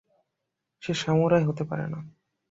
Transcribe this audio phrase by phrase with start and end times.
[0.83, 1.99] সে samurai হতে পারে না!